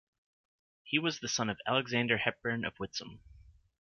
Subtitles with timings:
[0.81, 3.19] He was the son of Alexander Hepburn of Whitsome.